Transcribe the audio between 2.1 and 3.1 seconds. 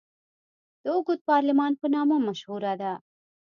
مشهوره ده.